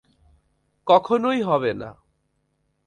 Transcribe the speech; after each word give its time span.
কখনোই 0.87 1.39
হবে 1.41 1.71
না। 1.73 1.89